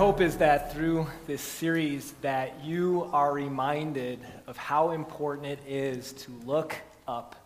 [0.00, 6.14] Hope is that through this series that you are reminded of how important it is
[6.14, 6.74] to look
[7.06, 7.36] up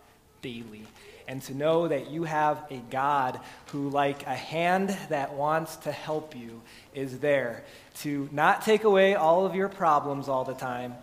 [0.40, 0.86] daily
[1.26, 3.40] and to know that you have a God
[3.72, 6.62] who, like a hand that wants to help you,
[6.94, 7.64] is there
[8.02, 10.94] to not take away all of your problems all the time,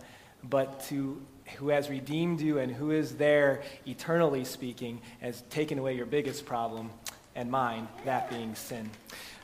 [0.42, 1.20] but to
[1.58, 6.46] who has redeemed you and who is there, eternally speaking, has taken away your biggest
[6.46, 6.88] problem
[7.34, 8.88] and mine, that being sin.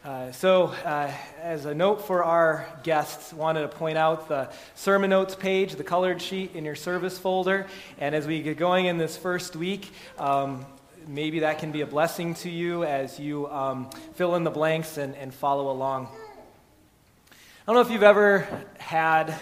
[0.05, 1.11] Uh, so, uh,
[1.43, 5.83] as a note for our guests, wanted to point out the sermon notes page, the
[5.83, 7.67] colored sheet in your service folder.
[7.99, 10.65] And as we get going in this first week, um,
[11.09, 14.99] maybe that can be a blessing to you as you um, fill in the blanks
[14.99, 16.07] and, and follow along.
[17.33, 17.35] I
[17.67, 18.47] don't know if you've ever
[18.79, 19.35] had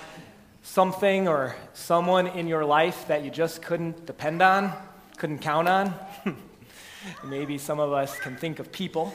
[0.63, 4.73] something or someone in your life that you just couldn't depend on,
[5.19, 5.95] couldn't count on.
[7.25, 9.15] maybe some of us can think of people.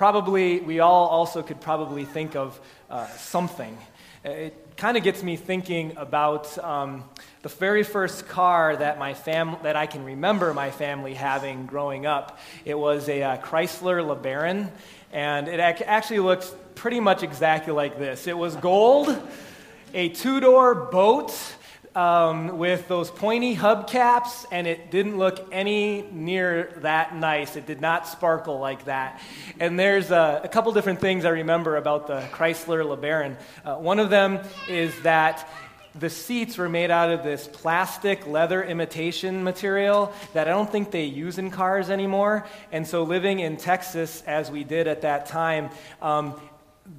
[0.00, 3.76] Probably, we all also could probably think of uh, something.
[4.24, 7.04] It kind of gets me thinking about um,
[7.42, 12.06] the very first car that, my fam- that I can remember my family having growing
[12.06, 12.38] up.
[12.64, 14.70] It was a uh, Chrysler LeBaron,
[15.12, 18.26] and it ac- actually looks pretty much exactly like this.
[18.26, 19.14] It was gold,
[19.92, 21.38] a two door boat
[21.94, 27.56] um, with those pointy hubcaps, and it didn't look any near that nice.
[27.56, 29.20] It did not sparkle like that.
[29.58, 33.36] And there's a, a couple different things I remember about the Chrysler LeBaron.
[33.64, 35.48] Uh, one of them is that
[35.98, 40.92] the seats were made out of this plastic leather imitation material that I don't think
[40.92, 42.46] they use in cars anymore.
[42.70, 46.40] And so, living in Texas as we did at that time, um,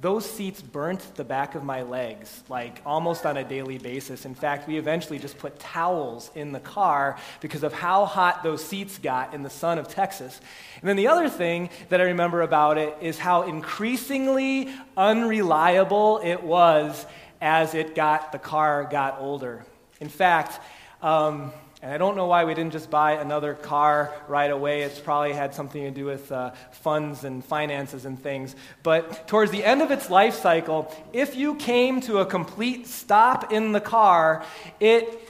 [0.00, 4.24] those seats burnt the back of my legs, like almost on a daily basis.
[4.24, 8.64] In fact, we eventually just put towels in the car because of how hot those
[8.64, 10.40] seats got in the sun of Texas.
[10.80, 16.42] And then the other thing that I remember about it is how increasingly unreliable it
[16.42, 17.04] was
[17.40, 19.64] as it got the car got older.
[20.00, 20.60] In fact,
[21.02, 24.82] um, and I don't know why we didn't just buy another car right away.
[24.82, 28.54] It's probably had something to do with uh, funds and finances and things.
[28.84, 33.52] But towards the end of its life cycle, if you came to a complete stop
[33.52, 34.44] in the car,
[34.78, 35.28] it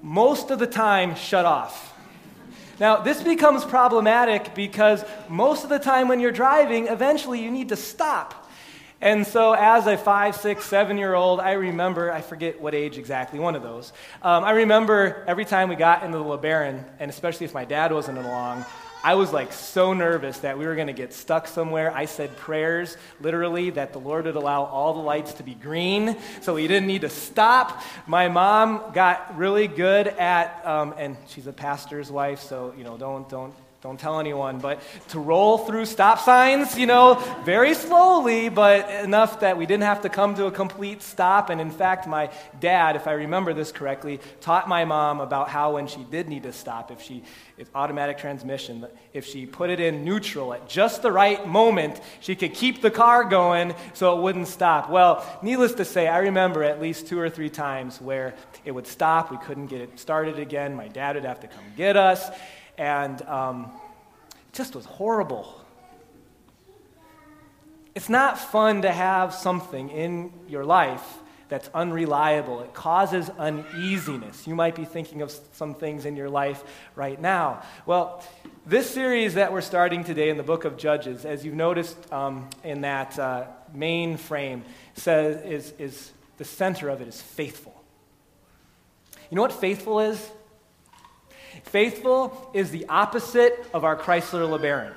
[0.00, 1.92] most of the time shut off.
[2.80, 7.68] Now, this becomes problematic because most of the time when you're driving, eventually you need
[7.68, 8.43] to stop.
[9.04, 12.96] And so, as a five, six, seven year old, I remember, I forget what age
[12.96, 13.92] exactly, one of those.
[14.22, 17.92] Um, I remember every time we got into the LeBaron, and especially if my dad
[17.92, 18.64] wasn't along,
[19.04, 21.94] I was like so nervous that we were going to get stuck somewhere.
[21.94, 26.16] I said prayers, literally, that the Lord would allow all the lights to be green
[26.40, 27.82] so we didn't need to stop.
[28.06, 32.96] My mom got really good at, um, and she's a pastor's wife, so, you know,
[32.96, 33.54] don't, don't
[33.84, 39.40] don't tell anyone, but to roll through stop signs, you know, very slowly, but enough
[39.40, 41.50] that we didn't have to come to a complete stop.
[41.50, 42.30] And in fact, my
[42.60, 46.44] dad, if I remember this correctly, taught my mom about how when she did need
[46.44, 47.24] to stop, if she,
[47.58, 52.34] if automatic transmission, if she put it in neutral at just the right moment, she
[52.34, 54.88] could keep the car going so it wouldn't stop.
[54.88, 58.34] Well, needless to say, I remember at least two or three times where
[58.64, 61.64] it would stop, we couldn't get it started again, my dad would have to come
[61.76, 62.30] get us
[62.78, 63.70] and um,
[64.32, 65.60] it just was horrible.
[67.94, 71.18] It's not fun to have something in your life
[71.48, 72.60] that's unreliable.
[72.60, 74.46] It causes uneasiness.
[74.46, 76.64] You might be thinking of some things in your life
[76.96, 77.62] right now.
[77.86, 78.24] Well,
[78.66, 82.48] this series that we're starting today in the book of Judges, as you've noticed um,
[82.64, 84.64] in that uh, main frame,
[84.94, 87.74] says is, is the center of it is faithful.
[89.30, 90.30] You know what faithful is?
[91.64, 94.92] Faithful is the opposite of our Chrysler LeBaron.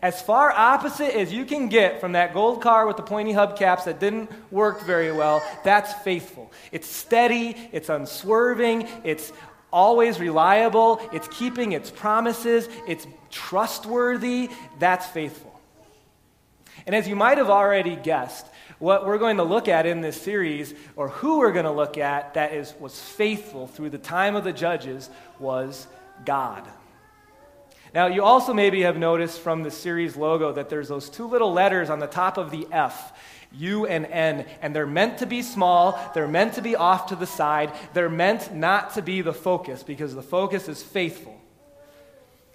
[0.00, 3.84] As far opposite as you can get from that gold car with the pointy hubcaps
[3.84, 6.52] that didn't work very well, that's faithful.
[6.70, 9.32] It's steady, it's unswerving, it's
[9.72, 14.50] always reliable, it's keeping its promises, it's trustworthy.
[14.78, 15.60] That's faithful.
[16.86, 18.46] And as you might have already guessed,
[18.78, 21.98] what we're going to look at in this series, or who we're going to look
[21.98, 25.86] at that is, was faithful through the time of the judges, was
[26.24, 26.64] God.
[27.94, 31.52] Now, you also maybe have noticed from the series logo that there's those two little
[31.52, 33.12] letters on the top of the F.
[33.52, 37.16] U and N, and they're meant to be small, they're meant to be off to
[37.16, 41.40] the side, they're meant not to be the focus because the focus is faithful.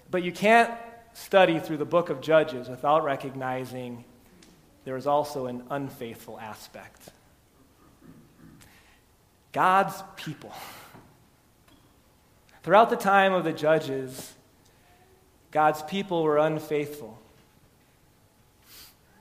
[0.08, 0.70] But you can't
[1.12, 4.04] study through the book of Judges without recognizing
[4.84, 7.08] there is also an unfaithful aspect.
[9.52, 10.52] God's people.
[12.62, 14.32] Throughout the time of the judges,
[15.50, 17.18] God's people were unfaithful.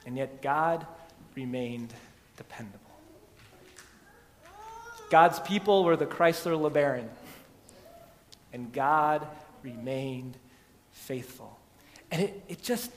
[0.05, 0.85] And yet God
[1.35, 1.93] remained
[2.37, 2.79] dependable.
[5.09, 7.07] God's people were the Chrysler LeBaron,
[8.51, 9.27] and God
[9.61, 10.35] remained
[10.91, 11.59] faithful.
[12.09, 12.89] And it, it just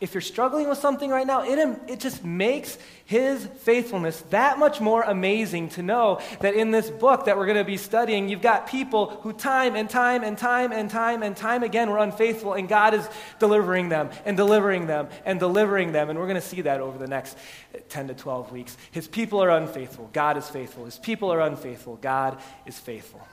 [0.00, 1.58] if you're struggling with something right now, it,
[1.88, 7.26] it just makes his faithfulness that much more amazing to know that in this book
[7.26, 10.72] that we're going to be studying, you've got people who time and time and time
[10.72, 13.08] and time and time again were unfaithful, and God is
[13.38, 16.08] delivering them and delivering them and delivering them.
[16.08, 17.36] And we're going to see that over the next
[17.74, 18.76] uh, 10 to 12 weeks.
[18.90, 20.84] His people are unfaithful, God is faithful.
[20.84, 23.26] His people are unfaithful, God is faithful.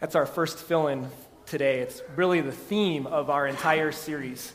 [0.00, 1.08] That's our first fill in
[1.50, 1.80] today.
[1.80, 4.52] It's really the theme of our entire series.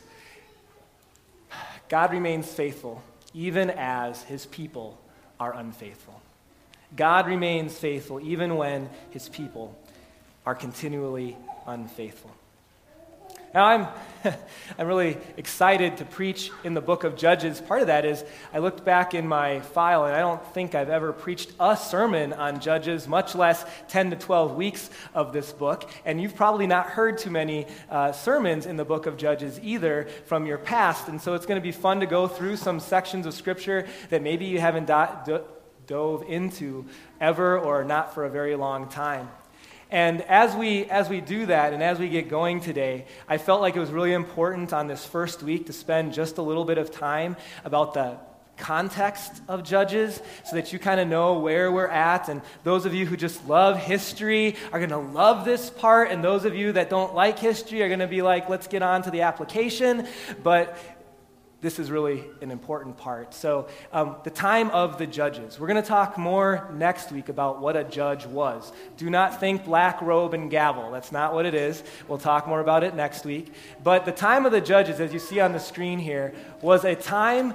[1.88, 3.02] God remains faithful
[3.34, 4.98] even as his people
[5.38, 6.20] are unfaithful.
[6.96, 9.78] God remains faithful even when his people
[10.46, 12.30] are continually unfaithful.
[13.54, 13.88] Now, I'm,
[14.78, 17.60] I'm really excited to preach in the book of Judges.
[17.60, 20.90] Part of that is I looked back in my file, and I don't think I've
[20.90, 25.88] ever preached a sermon on Judges, much less 10 to 12 weeks of this book.
[26.04, 30.08] And you've probably not heard too many uh, sermons in the book of Judges either
[30.26, 31.08] from your past.
[31.08, 34.22] And so it's going to be fun to go through some sections of Scripture that
[34.22, 35.44] maybe you haven't do- do-
[35.86, 36.86] dove into
[37.20, 39.28] ever or not for a very long time.
[39.90, 43.60] And as we, as we do that and as we get going today, I felt
[43.60, 46.78] like it was really important on this first week to spend just a little bit
[46.78, 48.16] of time about the
[48.56, 52.28] context of Judges so that you kind of know where we're at.
[52.28, 56.10] And those of you who just love history are going to love this part.
[56.10, 58.82] And those of you that don't like history are going to be like, let's get
[58.82, 60.08] on to the application.
[60.42, 60.78] But
[61.62, 63.32] this is really an important part.
[63.32, 65.58] So, um, the time of the judges.
[65.58, 68.72] We're going to talk more next week about what a judge was.
[68.98, 70.90] Do not think black robe and gavel.
[70.90, 71.82] That's not what it is.
[72.08, 73.54] We'll talk more about it next week.
[73.82, 76.94] But the time of the judges, as you see on the screen here, was a
[76.94, 77.54] time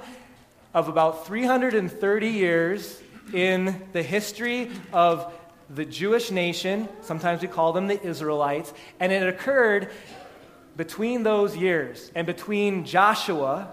[0.74, 3.00] of about 330 years
[3.32, 5.32] in the history of
[5.70, 6.88] the Jewish nation.
[7.02, 8.72] Sometimes we call them the Israelites.
[8.98, 9.90] And it occurred
[10.76, 13.68] between those years and between Joshua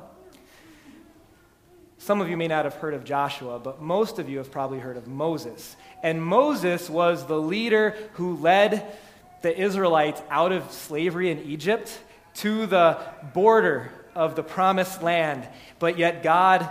[1.99, 4.79] some of you may not have heard of Joshua, but most of you have probably
[4.79, 5.75] heard of Moses.
[6.01, 8.97] And Moses was the leader who led
[9.41, 11.99] the Israelites out of slavery in Egypt
[12.35, 12.97] to the
[13.33, 15.47] border of the promised land.
[15.77, 16.69] But yet God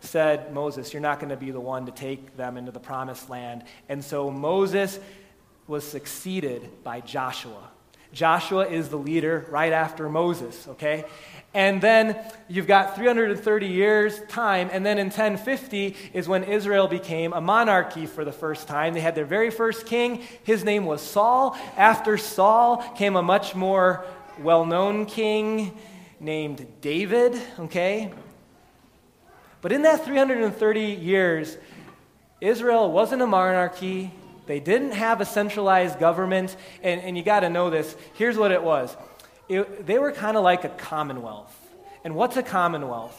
[0.00, 3.30] said, Moses, you're not going to be the one to take them into the promised
[3.30, 3.62] land.
[3.88, 4.98] And so Moses
[5.68, 7.70] was succeeded by Joshua.
[8.14, 11.04] Joshua is the leader right after Moses, okay?
[11.52, 12.16] And then
[12.48, 18.06] you've got 330 years' time, and then in 1050 is when Israel became a monarchy
[18.06, 18.94] for the first time.
[18.94, 20.22] They had their very first king.
[20.42, 21.56] His name was Saul.
[21.76, 24.04] After Saul came a much more
[24.40, 25.78] well known king
[26.18, 28.12] named David, okay?
[29.60, 31.56] But in that 330 years,
[32.40, 34.12] Israel wasn't a monarchy.
[34.46, 36.56] They didn't have a centralized government.
[36.82, 37.96] And, and you got to know this.
[38.14, 38.96] Here's what it was
[39.48, 41.54] it, they were kind of like a commonwealth.
[42.04, 43.14] And what's a commonwealth?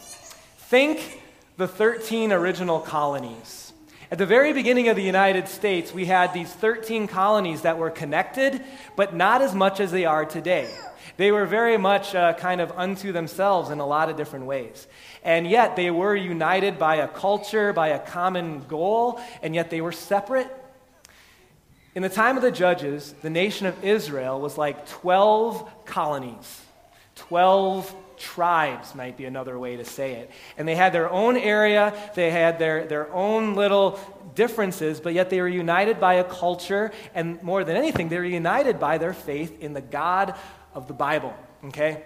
[0.58, 1.22] Think
[1.58, 3.74] the 13 original colonies.
[4.12, 7.90] At the very beginning of the United States, we had these 13 colonies that were
[7.90, 8.64] connected,
[8.96, 10.70] but not as much as they are today.
[11.18, 14.88] They were very much uh, kind of unto themselves in a lot of different ways.
[15.24, 19.82] And yet they were united by a culture, by a common goal, and yet they
[19.82, 20.52] were separate
[21.96, 26.62] in the time of the judges, the nation of Israel was like 12 colonies,
[27.16, 30.32] 12 tribes, might be another way to say it.
[30.58, 33.98] And they had their own area, they had their, their own little
[34.36, 38.26] differences, but yet they were united by a culture, and more than anything, they were
[38.26, 40.36] united by their faith in the God
[40.74, 41.34] of the Bible,
[41.66, 42.04] okay?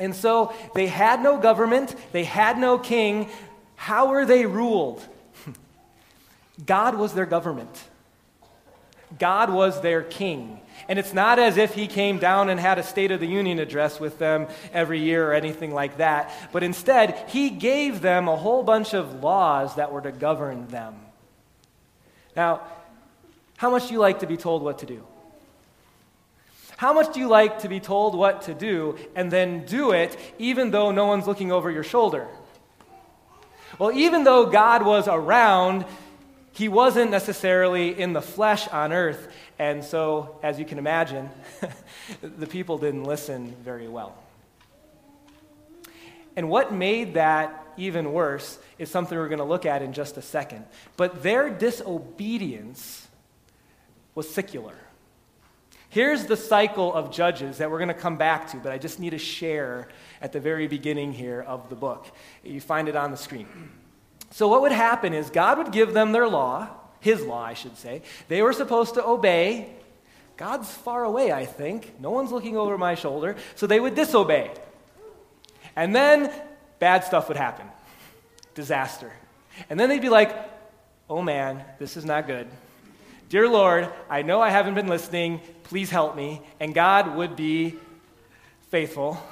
[0.00, 3.28] And so they had no government, they had no king.
[3.76, 5.00] How were they ruled?
[6.66, 7.84] God was their government.
[9.18, 10.60] God was their king.
[10.88, 13.58] And it's not as if he came down and had a State of the Union
[13.58, 18.36] address with them every year or anything like that, but instead, he gave them a
[18.36, 20.96] whole bunch of laws that were to govern them.
[22.34, 22.62] Now,
[23.56, 25.04] how much do you like to be told what to do?
[26.76, 30.18] How much do you like to be told what to do and then do it
[30.38, 32.26] even though no one's looking over your shoulder?
[33.78, 35.84] Well, even though God was around,
[36.52, 39.28] he wasn't necessarily in the flesh on earth,
[39.58, 41.30] and so, as you can imagine,
[42.22, 44.16] the people didn't listen very well.
[46.36, 50.16] And what made that even worse is something we're going to look at in just
[50.16, 50.64] a second.
[50.96, 53.06] But their disobedience
[54.14, 54.74] was secular.
[55.88, 58.98] Here's the cycle of judges that we're going to come back to, but I just
[58.98, 59.88] need to share
[60.22, 62.06] at the very beginning here of the book.
[62.42, 63.46] You find it on the screen.
[64.32, 66.68] So, what would happen is God would give them their law,
[67.00, 68.02] his law, I should say.
[68.28, 69.70] They were supposed to obey.
[70.36, 72.00] God's far away, I think.
[72.00, 73.36] No one's looking over my shoulder.
[73.54, 74.50] So, they would disobey.
[75.76, 76.32] And then
[76.78, 77.66] bad stuff would happen
[78.54, 79.12] disaster.
[79.70, 80.34] And then they'd be like,
[81.08, 82.48] oh man, this is not good.
[83.28, 85.40] Dear Lord, I know I haven't been listening.
[85.64, 86.42] Please help me.
[86.60, 87.76] And God would be
[88.70, 89.22] faithful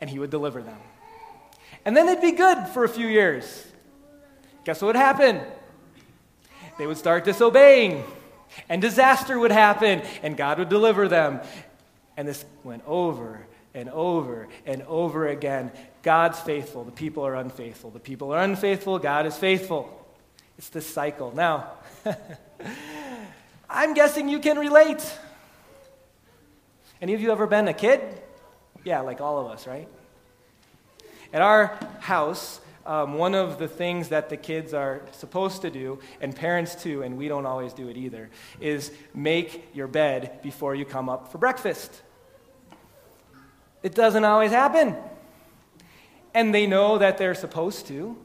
[0.00, 0.78] and he would deliver them.
[1.84, 3.66] And then it'd be good for a few years.
[4.64, 5.40] Guess what would happen?
[6.78, 8.04] They would start disobeying,
[8.68, 11.40] and disaster would happen, and God would deliver them.
[12.16, 15.72] And this went over and over and over again.
[16.02, 17.90] God's faithful, the people are unfaithful.
[17.90, 19.96] The people are unfaithful, God is faithful.
[20.58, 21.32] It's this cycle.
[21.34, 21.72] Now,
[23.70, 25.18] I'm guessing you can relate.
[27.00, 28.00] Any of you ever been a kid?
[28.84, 29.88] Yeah, like all of us, right?
[31.32, 35.98] At our house, um, one of the things that the kids are supposed to do,
[36.20, 40.74] and parents too, and we don't always do it either, is make your bed before
[40.74, 42.02] you come up for breakfast.
[43.82, 44.96] It doesn't always happen.
[46.34, 48.16] And they know that they're supposed to,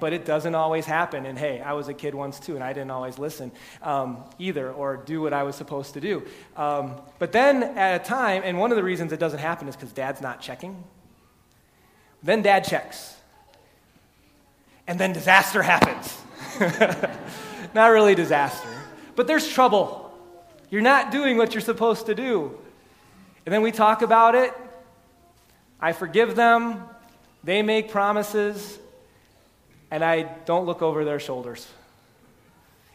[0.00, 1.26] but it doesn't always happen.
[1.26, 4.72] And hey, I was a kid once too, and I didn't always listen um, either
[4.72, 6.26] or do what I was supposed to do.
[6.56, 9.76] Um, but then at a time, and one of the reasons it doesn't happen is
[9.76, 10.82] because dad's not checking.
[12.22, 13.15] Then dad checks.
[14.86, 16.16] And then disaster happens.
[17.74, 18.68] not really disaster,
[19.14, 20.12] but there's trouble.
[20.70, 22.58] You're not doing what you're supposed to do.
[23.44, 24.52] And then we talk about it.
[25.80, 26.82] I forgive them.
[27.44, 28.78] They make promises
[29.90, 31.66] and I don't look over their shoulders.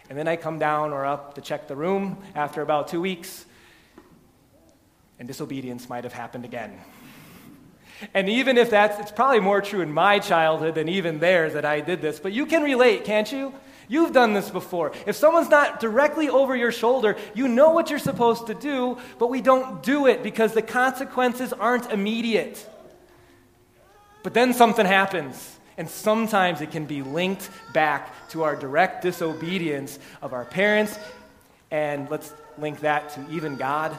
[0.10, 3.46] And then I come down or up to check the room after about two weeks,
[5.18, 6.80] and disobedience might have happened again.
[8.14, 11.66] And even if that's, it's probably more true in my childhood than even theirs that
[11.66, 13.54] I did this, but you can relate, can't you?
[13.88, 14.94] You've done this before.
[15.06, 19.30] If someone's not directly over your shoulder, you know what you're supposed to do, but
[19.30, 22.66] we don't do it because the consequences aren't immediate.
[24.24, 25.58] But then something happens.
[25.78, 30.98] And sometimes it can be linked back to our direct disobedience of our parents.
[31.70, 33.98] And let's link that to even God.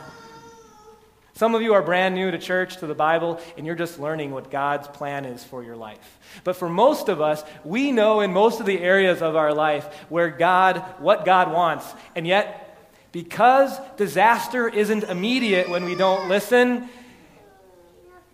[1.34, 4.32] Some of you are brand new to church, to the Bible, and you're just learning
[4.32, 6.18] what God's plan is for your life.
[6.44, 9.86] But for most of us, we know in most of the areas of our life
[10.10, 11.86] where God, what God wants.
[12.14, 12.78] And yet,
[13.12, 16.88] because disaster isn't immediate when we don't listen,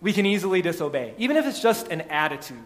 [0.01, 2.57] we can easily disobey, even if it's just an attitude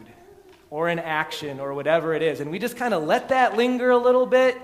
[0.71, 2.39] or an action or whatever it is.
[2.39, 4.57] And we just kind of let that linger a little bit.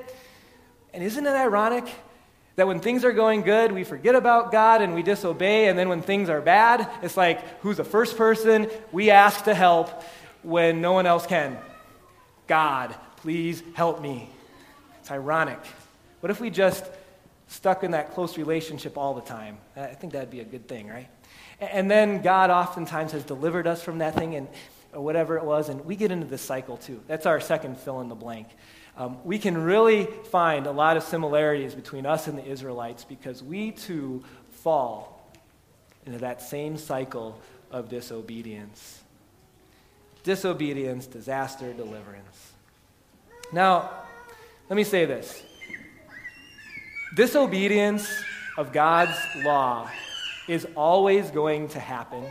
[0.94, 1.88] And isn't it ironic
[2.60, 5.90] that when things are going good, we forget about God and we disobey, and then
[5.90, 10.04] when things are bad, it's like, who's the first person we ask to help
[10.44, 11.58] when no one else can?
[12.48, 14.30] God, please help me.
[15.00, 15.60] It's ironic.
[16.20, 16.86] What if we just
[17.48, 19.58] stuck in that close relationship all the time?
[19.76, 21.08] I think that'd be a good thing, right?
[21.60, 24.48] And then God oftentimes has delivered us from that thing, and
[24.92, 27.02] whatever it was, and we get into this cycle too.
[27.08, 28.48] That's our second fill in the blank.
[29.00, 33.42] Um, we can really find a lot of similarities between us and the Israelites because
[33.42, 35.26] we too fall
[36.06, 37.40] into that same cycle
[37.72, 39.02] of disobedience.
[40.24, 42.52] Disobedience, disaster, deliverance.
[43.54, 43.90] Now,
[44.70, 45.44] let me say this
[47.16, 48.08] disobedience
[48.58, 49.90] of God's law
[50.50, 52.26] is always going to happen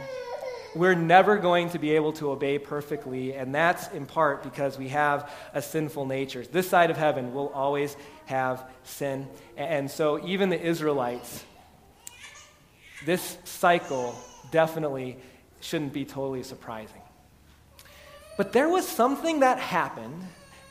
[0.74, 4.88] we're never going to be able to obey perfectly, and that's in part because we
[4.88, 6.44] have a sinful nature.
[6.44, 7.96] This side of heaven will always
[8.26, 9.28] have sin.
[9.56, 11.44] And so, even the Israelites,
[13.04, 14.14] this cycle
[14.50, 15.18] definitely
[15.60, 17.02] shouldn't be totally surprising.
[18.36, 20.22] But there was something that happened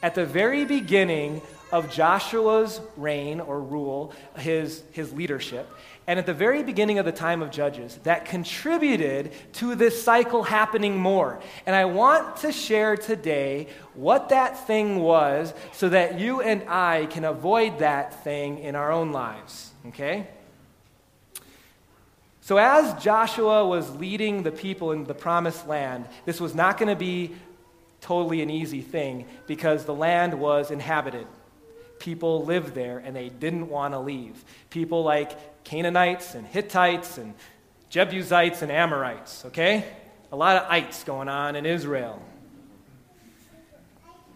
[0.02, 5.70] at the very beginning of Joshua's reign or rule, his, his leadership,
[6.08, 10.44] and at the very beginning of the time of Judges that contributed to this cycle
[10.44, 11.42] happening more.
[11.66, 17.08] And I want to share today what that thing was so that you and I
[17.08, 19.72] can avoid that thing in our own lives.
[19.88, 20.28] Okay?
[22.40, 26.88] So, as Joshua was leading the people in the promised land, this was not going
[26.88, 27.36] to be
[28.00, 31.28] totally an easy thing because the land was inhabited
[32.08, 34.46] people lived there and they didn't want to leave.
[34.70, 37.34] People like Canaanites and Hittites and
[37.90, 39.84] Jebusites and Amorites, okay?
[40.32, 42.24] A lot of ites going on in Israel.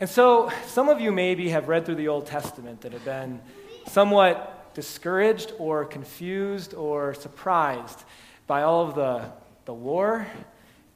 [0.01, 3.39] And so, some of you maybe have read through the Old Testament that have been
[3.87, 8.03] somewhat discouraged or confused or surprised
[8.47, 9.31] by all of the,
[9.63, 10.27] the war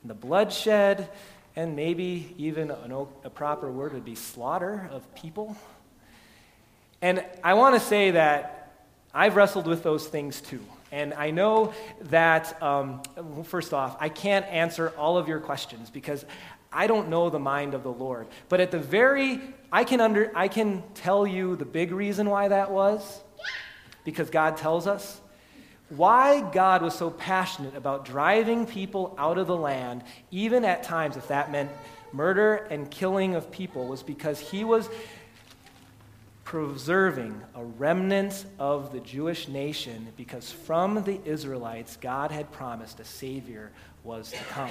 [0.01, 1.08] and the bloodshed
[1.55, 2.91] and maybe even an,
[3.24, 5.55] a proper word would be slaughter of people.
[7.01, 8.73] And I want to say that
[9.13, 10.63] I've wrestled with those things too.
[10.91, 11.73] And I know
[12.03, 13.01] that, um,
[13.43, 16.25] first off, I can't answer all of your questions because
[16.71, 18.27] I don't know the mind of the Lord.
[18.49, 22.47] But at the very, I can, under, I can tell you the big reason why
[22.49, 23.21] that was
[24.03, 25.19] because God tells us
[25.89, 31.15] why God was so passionate about driving people out of the land, even at times
[31.15, 31.69] if that meant
[32.11, 34.89] murder and killing of people, was because he was
[36.45, 43.03] preserving a remnant of the Jewish nation because from the Israelites, God had promised a
[43.03, 43.71] Savior
[44.03, 44.69] was to come.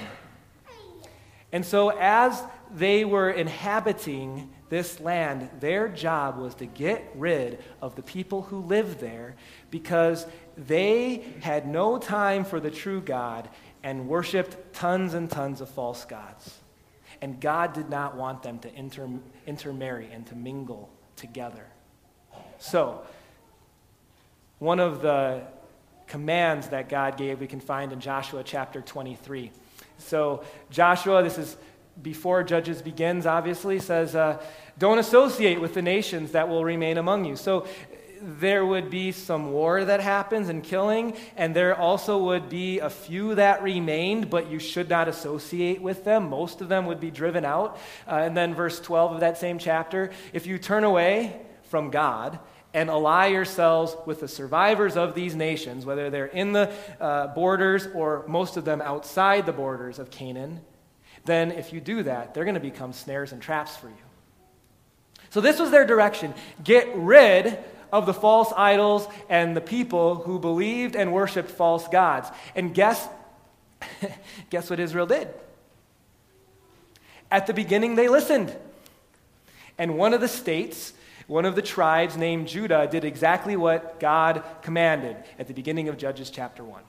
[1.51, 2.41] And so, as
[2.73, 8.59] they were inhabiting this land, their job was to get rid of the people who
[8.61, 9.35] lived there
[9.69, 10.25] because
[10.57, 13.49] they had no time for the true God
[13.83, 16.57] and worshiped tons and tons of false gods.
[17.21, 19.09] And God did not want them to inter-
[19.45, 21.65] intermarry and to mingle together.
[22.59, 23.01] So,
[24.59, 25.41] one of the
[26.07, 29.51] commands that God gave we can find in Joshua chapter 23.
[29.97, 31.57] So, Joshua, this is
[32.01, 34.41] before Judges begins, obviously, says, uh,
[34.77, 37.35] Don't associate with the nations that will remain among you.
[37.35, 37.67] So,
[38.21, 42.89] there would be some war that happens and killing, and there also would be a
[42.89, 46.29] few that remained, but you should not associate with them.
[46.29, 47.77] Most of them would be driven out.
[48.07, 52.39] Uh, and then, verse 12 of that same chapter if you turn away from God
[52.73, 57.87] and ally yourselves with the survivors of these nations, whether they're in the uh, borders
[57.93, 60.59] or most of them outside the borders of Canaan,
[61.23, 63.95] then if you do that, they're going to become snares and traps for you.
[65.29, 67.57] So, this was their direction get rid
[67.91, 72.29] of the false idols and the people who believed and worshiped false gods.
[72.55, 73.07] And guess,
[74.49, 75.27] guess what Israel did?
[77.31, 78.55] At the beginning, they listened.
[79.77, 80.93] And one of the states
[81.27, 85.97] one of the tribes named Judah did exactly what God commanded at the beginning of
[85.97, 86.81] Judges chapter 1.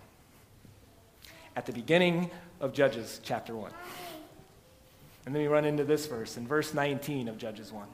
[1.57, 2.31] At the beginning
[2.61, 3.71] of Judges chapter 1.
[5.25, 7.87] And then we run into this verse in verse 19 of Judges 1.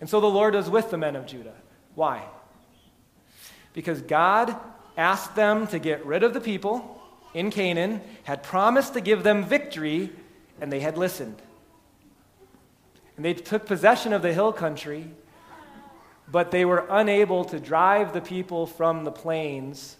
[0.00, 1.54] And so the Lord was with the men of Judah.
[1.94, 2.24] Why?
[3.72, 4.56] Because God
[4.96, 7.00] asked them to get rid of the people
[7.34, 10.10] in Canaan, had promised to give them victory,
[10.60, 11.40] and they had listened.
[13.16, 15.10] And they took possession of the hill country
[16.32, 19.96] but they were unable to drive the people from the plains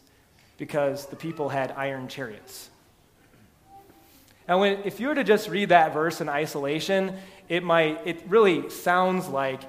[0.56, 2.70] because the people had iron chariots.
[4.48, 7.16] Now, when, if you were to just read that verse in isolation,
[7.48, 9.60] it might, it really sounds like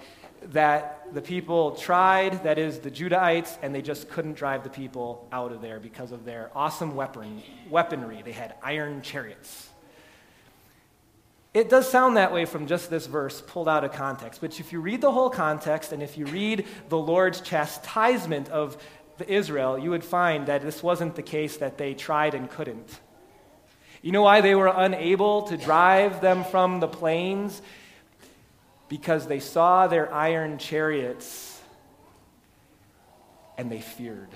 [0.54, 5.28] that the people tried, that is, the Judahites, and they just couldn't drive the people
[5.32, 8.22] out of there because of their awesome weapon, weaponry.
[8.24, 9.70] They had iron chariots.
[11.54, 14.74] It does sound that way from just this verse pulled out of context, but if
[14.74, 18.76] you read the whole context and if you read the Lord's chastisement of
[19.28, 23.00] Israel, you would find that this wasn't the case that they tried and couldn't.
[24.02, 27.62] You know why they were unable to drive them from the plains?
[28.94, 31.60] Because they saw their iron chariots
[33.58, 34.30] and they feared.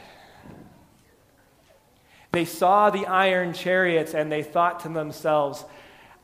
[2.32, 5.64] They saw the iron chariots and they thought to themselves,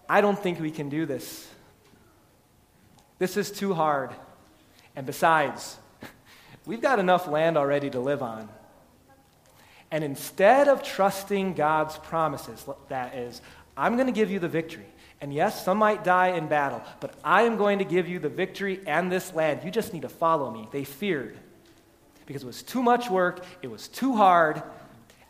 [0.10, 1.48] I don't think we can do this.
[3.20, 4.10] This is too hard.
[4.96, 5.78] And besides,
[6.66, 8.50] we've got enough land already to live on.
[9.92, 13.44] And instead of trusting God's promises, that is,
[13.78, 14.88] I'm going to give you the victory.
[15.24, 18.28] And yes, some might die in battle, but I am going to give you the
[18.28, 19.62] victory and this land.
[19.64, 20.68] You just need to follow me.
[20.70, 21.38] They feared
[22.26, 24.62] because it was too much work, it was too hard,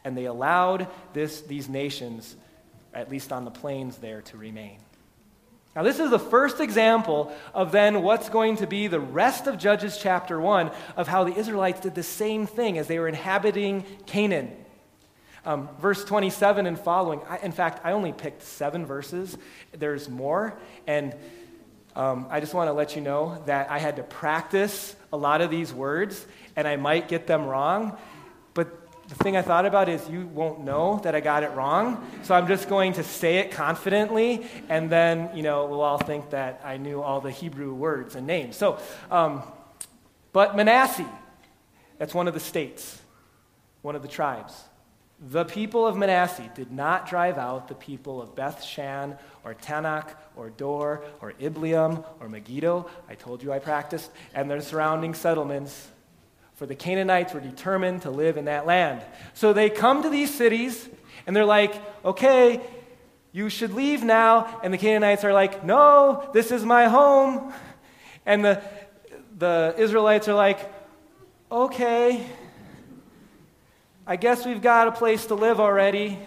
[0.04, 2.36] and they allowed this, these nations
[2.92, 4.80] at least on the plains there, to remain.
[5.76, 9.60] Now, this is the first example of then what's going to be the rest of
[9.60, 13.86] Judges chapter 1 of how the Israelites did the same thing as they were inhabiting
[14.08, 14.56] Canaan.
[15.46, 19.38] Um, verse 27 and following, I, in fact, I only picked seven verses.
[19.74, 20.58] There's more.
[20.88, 21.14] And
[21.96, 25.42] um, I just want to let you know that I had to practice a lot
[25.42, 26.26] of these words,
[26.56, 27.98] and I might get them wrong
[28.54, 28.68] But
[29.10, 32.10] the thing I thought about is you won't know that I got it wrong.
[32.24, 36.30] So I'm just going to say it confidently, and then, you know, we'll all think
[36.30, 38.56] that I knew all the Hebrew words and names.
[38.56, 38.80] So,
[39.12, 39.44] um,
[40.32, 41.10] but Manasseh,
[41.98, 43.02] that's one of the states,
[43.82, 44.54] one of the tribes.
[45.30, 50.10] The people of Manasseh did not drive out the people of Beth Shan or Taanach
[50.36, 52.90] or Dor or Ibleam or Megiddo.
[53.08, 55.88] I told you I practiced, and their surrounding settlements
[56.56, 59.02] for the Canaanites were determined to live in that land.
[59.34, 60.88] So they come to these cities
[61.26, 62.62] and they're like, okay,
[63.32, 64.60] you should leave now.
[64.62, 67.54] And the Canaanites are like, no, this is my home.
[68.26, 68.62] And the,
[69.38, 70.72] the Israelites are like,
[71.52, 72.26] okay,
[74.06, 76.20] I guess we've got a place to live already.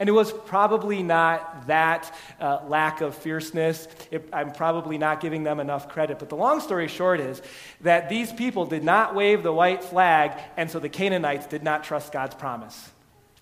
[0.00, 3.86] And it was probably not that uh, lack of fierceness.
[4.10, 6.18] It, I'm probably not giving them enough credit.
[6.18, 7.42] But the long story short is
[7.82, 11.84] that these people did not wave the white flag, and so the Canaanites did not
[11.84, 12.90] trust God's promise,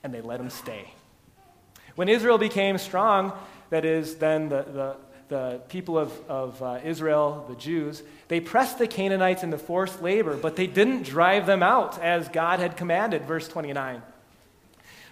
[0.03, 0.93] and they let them stay.
[1.95, 3.33] When Israel became strong,
[3.71, 4.97] that is, then the, the,
[5.33, 10.37] the people of, of uh, Israel, the Jews, they pressed the Canaanites into forced labor,
[10.37, 14.03] but they didn't drive them out as God had commanded, verse 29.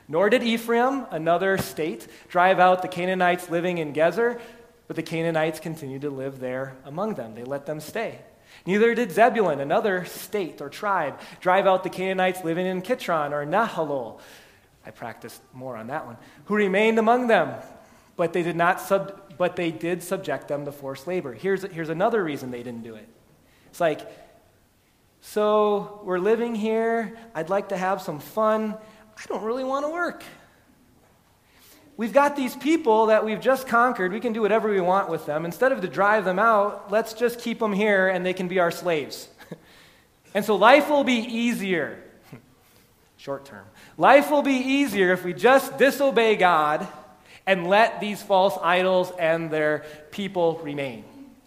[0.09, 4.39] Nor did Ephraim, another state, drive out the Canaanites living in Gezer,
[4.89, 7.35] but the Canaanites continued to live there among them.
[7.35, 8.19] They let them stay.
[8.67, 13.47] Neither did Zebulun, another state or tribe, drive out the Canaanites living in Kitron or
[13.47, 14.21] Nahalol.
[14.85, 16.19] I practiced more on that one.
[16.45, 17.55] Who remained among them,
[18.17, 21.33] but they did not sub, but they did subject them to forced labor.
[21.33, 23.09] Here's, here's another reason they didn't do it.
[23.71, 24.07] It's like,
[25.23, 27.17] so we're living here.
[27.35, 28.77] I'd like to have some fun.
[29.17, 30.25] I don't really want to work.
[31.97, 34.13] We've got these people that we've just conquered.
[34.13, 35.47] We can do whatever we want with them.
[35.47, 38.59] Instead of to drive them out, let's just keep them here and they can be
[38.59, 39.27] our slaves.
[40.35, 41.99] and so life will be easier.
[43.17, 43.65] Short term.
[43.97, 46.87] Life will be easier if we just disobey God
[47.51, 51.03] and let these false idols and their people remain.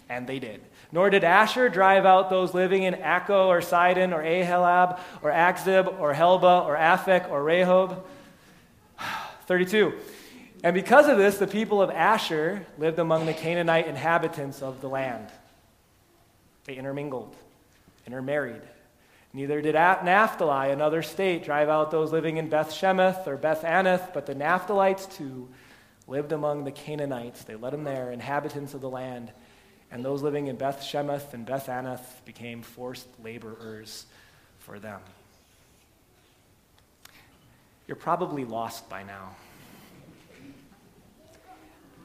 [0.09, 0.59] And they did.
[0.91, 5.97] Nor did Asher drive out those living in Acco or Sidon or Ahlab or Achzib
[6.01, 8.03] or Helbah or Aphek or Rehob.
[9.47, 9.93] 32.
[10.61, 14.89] And because of this, the people of Asher lived among the Canaanite inhabitants of the
[14.89, 15.29] land.
[16.65, 17.33] They intermingled,
[18.05, 18.61] intermarried.
[19.31, 24.13] Neither did Naphtali, another state, drive out those living in Beth Shemesh or Beth Anath,
[24.13, 25.47] but the Naphtalites too
[26.07, 27.43] lived among the Canaanites.
[27.43, 29.31] They led them there, inhabitants of the land
[29.93, 34.07] and those living in Beth Shemesh and Beth Anath became forced laborers
[34.57, 34.99] for them.
[37.87, 39.35] You're probably lost by now.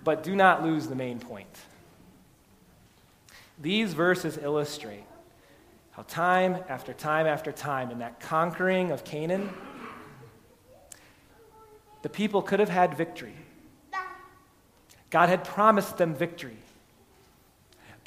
[0.04, 1.48] But do not lose the main point.
[3.58, 5.06] These verses illustrate
[5.92, 9.48] how time after time after time in that conquering of Canaan,
[12.02, 13.34] the people could have had victory.
[15.10, 16.58] God had promised them victory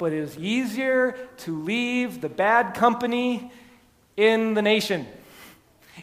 [0.02, 3.52] but it is easier to leave the bad company
[4.16, 5.06] in the nation.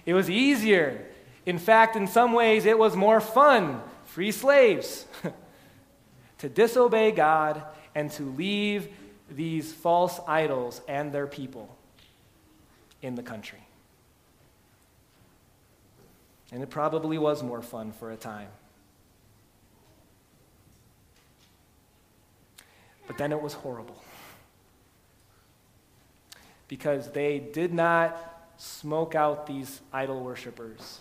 [0.05, 1.05] It was easier.
[1.45, 5.05] In fact, in some ways, it was more fun, free slaves,
[6.37, 7.61] to disobey God
[7.93, 8.87] and to leave
[9.29, 11.75] these false idols and their people
[13.01, 13.59] in the country.
[16.53, 18.47] And it probably was more fun for a time.
[23.09, 23.99] But then it was horrible.
[26.67, 30.99] Because they did not smoke out these idol worshippers.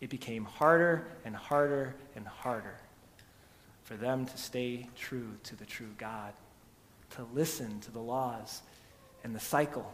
[0.00, 2.76] It became harder and harder and harder
[3.82, 6.32] for them to stay true to the true God,
[7.16, 8.62] to listen to the laws
[9.24, 9.92] and the cycle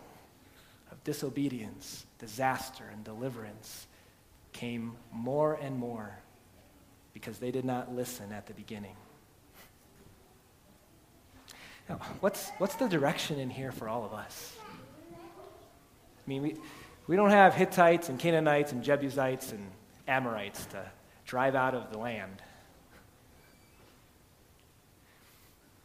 [0.92, 3.86] of disobedience, disaster, and deliverance
[4.52, 6.18] came more and more
[7.14, 8.96] because they did not listen at the beginning.
[11.88, 14.56] Now, what's, what's the direction in here for all of us?
[15.12, 16.56] I mean, we,
[17.06, 19.70] we don't have Hittites and Canaanites and Jebusites and
[20.08, 20.84] Amorites to
[21.24, 22.42] drive out of the land.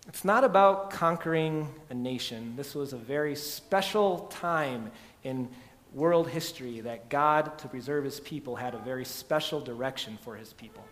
[0.08, 2.56] It's not about conquering a nation.
[2.56, 4.92] This was a very special time
[5.24, 5.48] in
[5.94, 10.54] world history that God, to preserve his people, had a very special direction for his
[10.54, 10.84] people.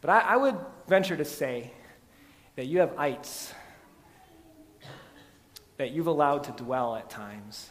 [0.00, 0.56] But I, I would
[0.88, 1.72] venture to say
[2.56, 3.52] that you have ites
[5.76, 7.68] that you've allowed to dwell at times,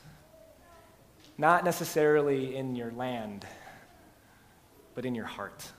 [1.37, 3.45] not necessarily in your land,
[4.93, 5.71] but in your heart.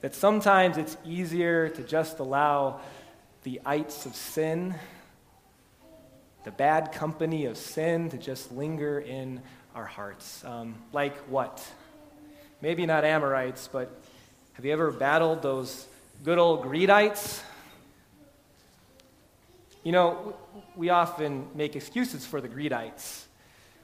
[0.00, 2.80] That sometimes it's easier to just allow
[3.44, 4.74] the ites of sin,
[6.42, 9.40] the bad company of sin, to just linger in
[9.76, 10.44] our hearts.
[10.44, 11.64] Um, like what?
[12.60, 14.02] Maybe not Amorites, but
[14.54, 15.86] have you ever battled those
[16.22, 17.42] good old Greedites.
[19.82, 20.36] You know,
[20.76, 23.26] we often make excuses for the Greedites.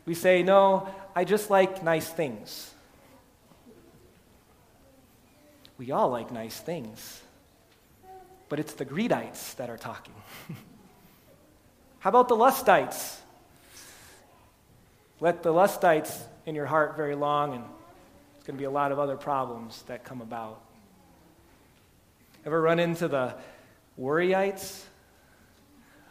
[0.07, 2.72] We say, no, I just like nice things.
[5.77, 7.20] We all like nice things.
[8.48, 10.14] But it's the Greedites that are talking.
[11.98, 13.16] How about the Lustites?
[15.20, 17.64] Let the lustites in your heart very long, and
[18.37, 20.61] it's going to be a lot of other problems that come about.
[22.48, 23.34] Ever run into the
[24.00, 24.82] worryites?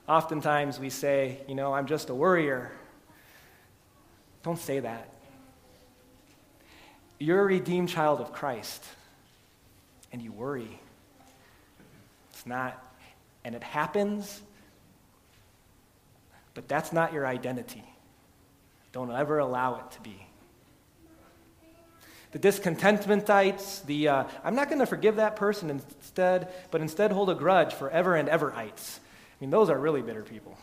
[0.08, 2.72] Oftentimes we say, you know, I'm just a worrier.
[4.44, 5.12] Don't say that.
[7.18, 8.86] You're a redeemed child of Christ,
[10.12, 10.80] and you worry.
[12.30, 12.86] It's not,
[13.44, 14.40] and it happens,
[16.54, 17.84] but that's not your identity.
[18.92, 20.27] Don't ever allow it to be.
[22.32, 27.30] The discontentmentites, the uh, I'm not going to forgive that person instead, but instead hold
[27.30, 29.00] a grudge forever and everites.
[29.00, 30.58] I mean, those are really bitter people.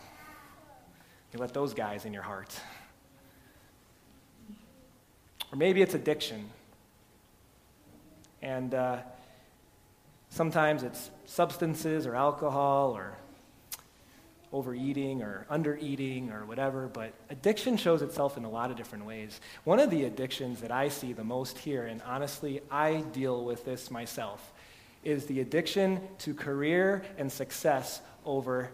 [1.32, 2.54] You let those guys in your heart.
[5.52, 6.50] Or maybe it's addiction.
[8.42, 8.98] And uh,
[10.28, 13.16] sometimes it's substances or alcohol or
[14.54, 19.40] overeating or undereating or whatever, but addiction shows itself in a lot of different ways.
[19.64, 23.64] One of the addictions that I see the most here, and honestly, I deal with
[23.64, 24.52] this myself,
[25.02, 28.70] is the addiction to career and success over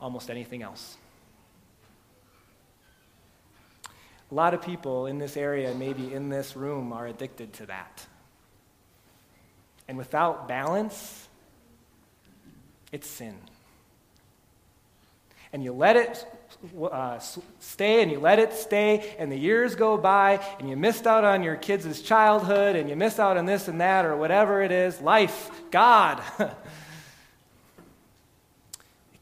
[0.00, 0.98] almost anything else.
[4.30, 8.06] A lot of people in this area, maybe in this room, are addicted to that.
[9.88, 11.28] And without balance,
[12.92, 13.38] it's sin.
[15.52, 16.26] And you let it
[16.80, 17.18] uh,
[17.58, 21.24] stay and you let it stay, and the years go by, and you missed out
[21.24, 24.70] on your kids' childhood, and you missed out on this and that, or whatever it
[24.70, 26.22] is life, God.
[26.38, 26.54] it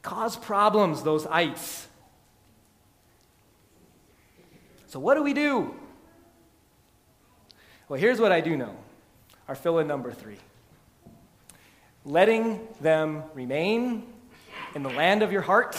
[0.01, 1.87] caused problems, those ites.
[4.87, 5.73] So, what do we do?
[7.87, 8.75] Well, here's what I do know
[9.47, 10.37] our fill in number three
[12.03, 14.03] letting them remain
[14.75, 15.77] in the land of your heart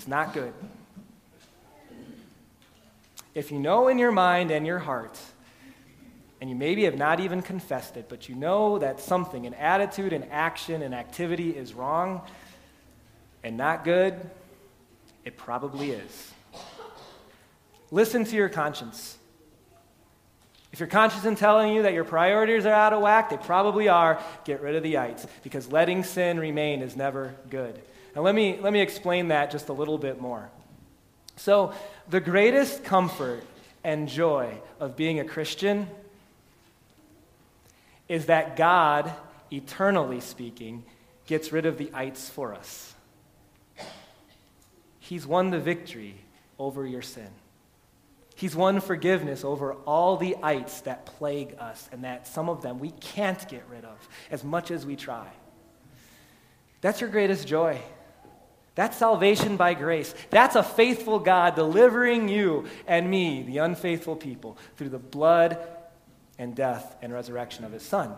[0.00, 0.54] is not good.
[3.34, 5.18] If you know in your mind and your heart,
[6.40, 10.14] and you maybe have not even confessed it, but you know that something, an attitude,
[10.14, 12.22] an action, an activity is wrong
[13.44, 14.14] and not good,
[15.26, 16.32] it probably is.
[17.90, 19.18] Listen to your conscience.
[20.72, 23.88] If your conscience is telling you that your priorities are out of whack, they probably
[23.88, 24.18] are.
[24.44, 27.82] Get rid of the ites because letting sin remain is never good.
[28.14, 30.50] Now, let me, let me explain that just a little bit more.
[31.36, 31.72] So,
[32.08, 33.44] the greatest comfort
[33.82, 35.86] and joy of being a Christian
[38.08, 39.12] is that God,
[39.52, 40.84] eternally speaking,
[41.26, 42.94] gets rid of the ites for us.
[44.98, 46.16] He's won the victory
[46.58, 47.28] over your sin.
[48.34, 52.78] He's won forgiveness over all the ites that plague us, and that some of them
[52.78, 55.28] we can't get rid of as much as we try.
[56.80, 57.80] That's your greatest joy.
[58.74, 60.14] That's salvation by grace.
[60.30, 65.58] That's a faithful God delivering you and me, the unfaithful people, through the blood
[66.38, 68.12] and death and resurrection of his Son.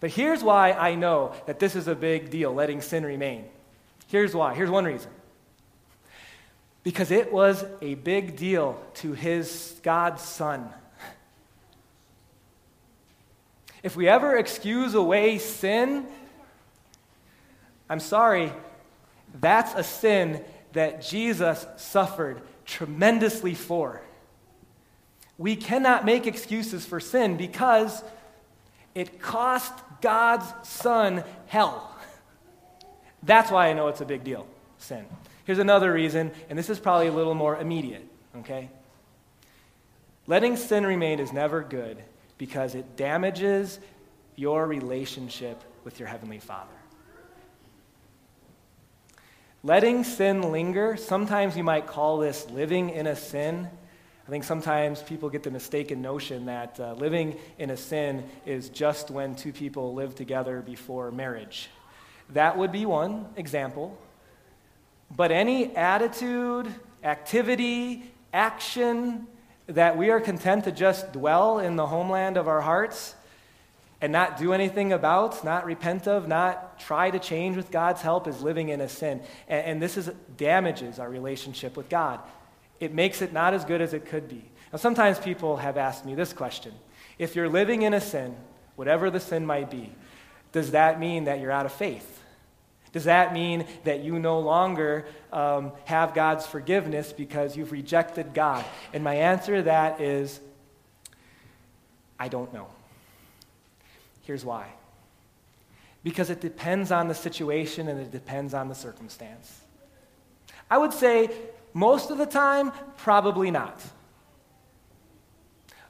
[0.00, 3.44] But here's why I know that this is a big deal, letting sin remain.
[4.08, 4.54] Here's why.
[4.54, 5.10] Here's one reason
[6.82, 10.68] because it was a big deal to his God's son.
[13.82, 16.06] If we ever excuse away sin,
[17.88, 18.52] I'm sorry,
[19.40, 20.42] that's a sin
[20.72, 24.02] that Jesus suffered tremendously for.
[25.38, 28.02] We cannot make excuses for sin because
[28.94, 31.88] it cost God's Son hell.
[33.22, 34.46] That's why I know it's a big deal,
[34.78, 35.04] sin.
[35.44, 38.06] Here's another reason, and this is probably a little more immediate,
[38.38, 38.68] okay?
[40.26, 41.98] Letting sin remain is never good
[42.38, 43.80] because it damages
[44.36, 46.70] your relationship with your Heavenly Father.
[49.64, 53.68] Letting sin linger, sometimes you might call this living in a sin.
[54.26, 58.70] I think sometimes people get the mistaken notion that uh, living in a sin is
[58.70, 61.70] just when two people live together before marriage.
[62.30, 63.96] That would be one example.
[65.14, 66.66] But any attitude,
[67.04, 69.28] activity, action
[69.68, 73.14] that we are content to just dwell in the homeland of our hearts
[74.02, 78.26] and not do anything about, not repent of, not try to change with God's help
[78.26, 79.22] is living in a sin.
[79.46, 82.18] And, and this is, damages our relationship with God.
[82.80, 84.50] It makes it not as good as it could be.
[84.72, 86.74] Now, sometimes people have asked me this question
[87.16, 88.36] If you're living in a sin,
[88.74, 89.94] whatever the sin might be,
[90.50, 92.20] does that mean that you're out of faith?
[92.90, 98.64] Does that mean that you no longer um, have God's forgiveness because you've rejected God?
[98.92, 100.40] And my answer to that is
[102.18, 102.66] I don't know.
[104.22, 104.72] Here's why
[106.04, 109.60] because it depends on the situation and it depends on the circumstance.
[110.70, 111.30] I would say
[111.74, 113.80] most of the time, probably not.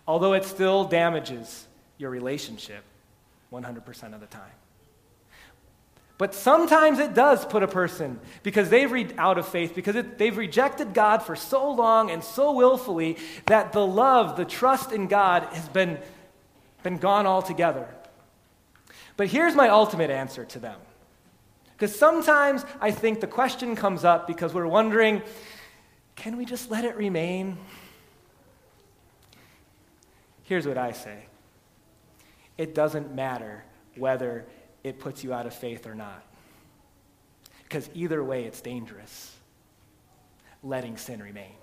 [0.07, 1.67] although it still damages
[1.97, 2.83] your relationship
[3.53, 4.51] 100% of the time.
[6.19, 10.19] But sometimes it does put a person, because they've re- out of faith, because it,
[10.19, 13.17] they've rejected God for so long and so willfully
[13.47, 15.99] that the love, the trust in God has been,
[16.83, 17.89] been gone altogether.
[19.17, 20.79] But here's my ultimate answer to them.
[21.73, 25.23] Because sometimes I think the question comes up because we're wondering
[26.15, 27.57] can we just let it remain?
[30.43, 31.25] Here's what I say
[32.59, 33.65] it doesn't matter
[33.97, 34.47] whether
[34.85, 36.23] it puts you out of faith or not.
[37.63, 39.35] Because either way, it's dangerous
[40.63, 41.55] letting sin remain.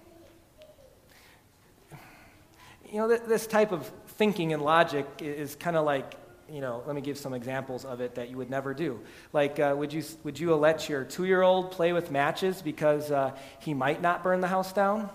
[2.92, 6.16] You know, this type of thinking and logic is kind of like,
[6.52, 9.00] you know, let me give some examples of it that you would never do.
[9.34, 13.12] Like, uh, would, you, would you let your two year old play with matches because
[13.12, 15.10] uh, he might not burn the house down?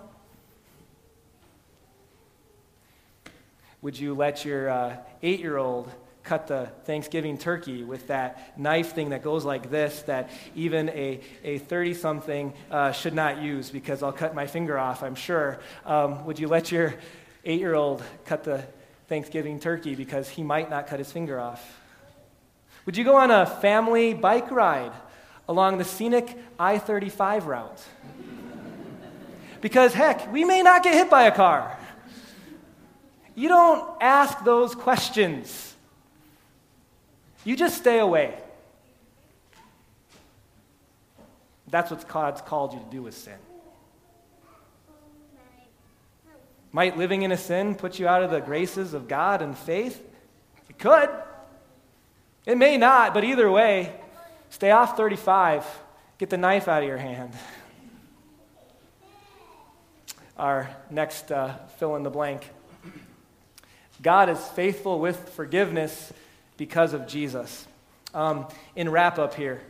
[3.82, 5.90] Would you let your uh, eight year old
[6.22, 11.58] cut the Thanksgiving turkey with that knife thing that goes like this that even a
[11.58, 15.60] 30 something uh, should not use because I'll cut my finger off, I'm sure?
[15.84, 16.94] Um, would you let your
[17.44, 18.64] eight year old cut the
[19.08, 21.80] Thanksgiving turkey because he might not cut his finger off?
[22.86, 24.92] Would you go on a family bike ride
[25.48, 27.82] along the scenic I 35 route?
[29.60, 31.78] Because, heck, we may not get hit by a car.
[33.34, 35.74] You don't ask those questions.
[37.44, 38.38] You just stay away.
[41.68, 43.38] That's what God's called you to do with sin.
[46.74, 50.04] Might living in a sin put you out of the graces of God and faith?
[50.68, 51.08] It could.
[52.46, 53.94] It may not, but either way,
[54.50, 55.64] stay off 35.
[56.18, 57.32] Get the knife out of your hand.
[60.36, 62.50] Our next uh, fill in the blank.
[64.02, 66.12] God is faithful with forgiveness
[66.56, 67.68] because of Jesus.
[68.12, 69.60] Um, in wrap up here,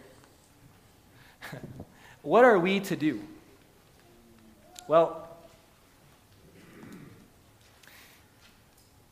[2.23, 3.21] what are we to do?
[4.89, 5.24] Well,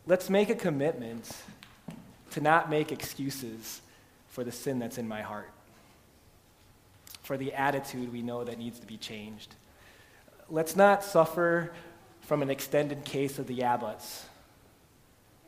[0.07, 1.31] let's make a commitment
[2.31, 3.81] to not make excuses
[4.29, 5.51] for the sin that's in my heart,
[7.23, 9.55] for the attitude we know that needs to be changed.
[10.49, 11.73] Let's not suffer
[12.23, 14.27] from an extended case of the yeah-buts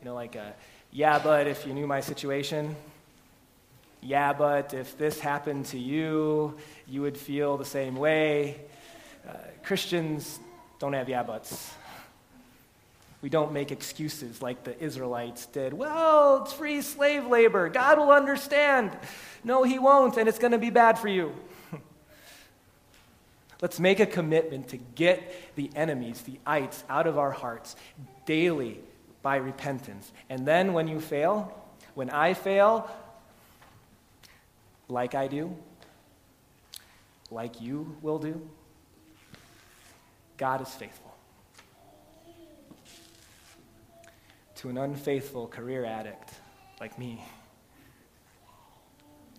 [0.05, 0.53] you know, like, a,
[0.91, 2.75] yeah, but if you knew my situation,
[4.01, 6.55] yeah, but if this happened to you,
[6.87, 8.61] you would feel the same way.
[9.27, 10.39] Uh, Christians
[10.77, 11.71] don't have yeah, buts.
[13.21, 15.73] We don't make excuses like the Israelites did.
[15.73, 17.69] Well, it's free slave labor.
[17.69, 18.97] God will understand.
[19.43, 21.33] No, He won't, and it's going to be bad for you.
[23.61, 27.75] Let's make a commitment to get the enemies, the ites, out of our hearts
[28.25, 28.79] daily
[29.21, 30.11] by repentance.
[30.29, 31.59] And then when you fail,
[31.95, 32.89] when I fail,
[34.87, 35.55] like I do,
[37.31, 38.47] like you will do,
[40.37, 41.14] God is faithful.
[44.55, 46.31] To an unfaithful career addict
[46.79, 47.23] like me,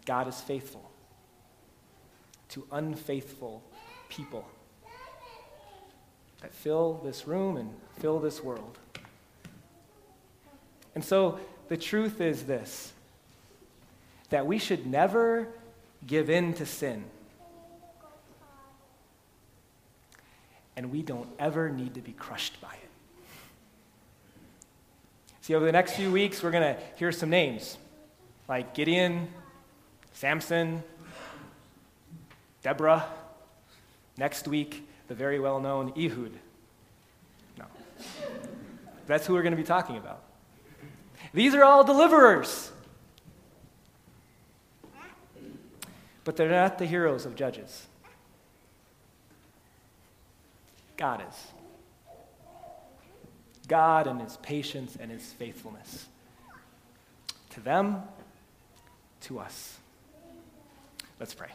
[0.04, 0.90] God is faithful.
[2.50, 3.62] To unfaithful
[4.08, 4.46] people
[6.40, 8.78] that fill this room and fill this world,
[10.94, 12.92] and so the truth is this
[14.30, 15.46] that we should never
[16.04, 17.04] give in to sin.
[20.76, 22.85] And we don't ever need to be crushed by it.
[25.46, 27.78] See, over the next few weeks, we're going to hear some names
[28.48, 29.28] like Gideon,
[30.12, 30.82] Samson,
[32.64, 33.04] Deborah.
[34.16, 36.32] Next week, the very well known Ehud.
[37.56, 37.64] No.
[39.06, 40.20] That's who we're going to be talking about.
[41.32, 42.72] These are all deliverers.
[46.24, 47.86] But they're not the heroes of Judges.
[50.96, 51.55] God is.
[53.68, 56.06] God and his patience and his faithfulness.
[57.50, 58.02] To them,
[59.22, 59.78] to us.
[61.18, 61.48] Let's pray.